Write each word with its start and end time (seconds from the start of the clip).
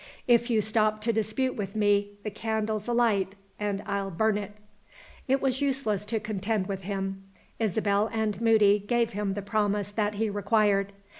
If 0.27 0.49
you 0.49 0.61
stop 0.61 0.99
to 1.01 1.13
dispute 1.13 1.55
with 1.55 1.75
me, 1.75 2.13
the 2.23 2.31
candle's 2.31 2.87
alight, 2.87 3.35
and 3.59 3.83
I'll 3.85 4.09
burn 4.09 4.35
it!" 4.35 4.53
It 5.27 5.43
was 5.43 5.61
useless 5.61 6.07
to 6.07 6.19
contend 6.19 6.65
with 6.65 6.81
him. 6.81 7.23
Isabel 7.59 8.09
and 8.11 8.41
Moody 8.41 8.79
gave 8.79 9.13
him 9.13 9.35
the 9.35 9.43
promise 9.43 9.91
that 9.91 10.15
he 10.15 10.27
required. 10.27 10.91